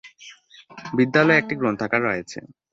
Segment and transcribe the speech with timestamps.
[0.97, 2.39] বিদ্যালয়ে একটি গ্রন্থাগার রয়েছে।